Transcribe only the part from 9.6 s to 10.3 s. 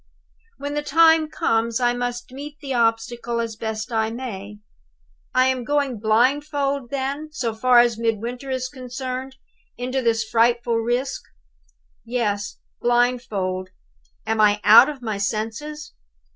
into this